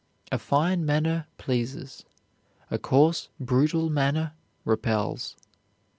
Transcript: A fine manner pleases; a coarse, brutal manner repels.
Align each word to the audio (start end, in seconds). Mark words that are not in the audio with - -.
A 0.31 0.39
fine 0.39 0.83
manner 0.83 1.27
pleases; 1.37 2.05
a 2.71 2.79
coarse, 2.79 3.29
brutal 3.39 3.91
manner 3.91 4.33
repels. 4.65 5.35